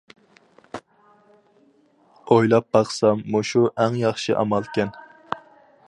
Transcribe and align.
ئويلاپ 2.29 2.73
باقسام 2.79 3.23
مۇشۇ 3.35 3.63
ئەڭ 3.75 4.01
ياخشى 4.07 4.39
ئامالكەن. 4.41 4.97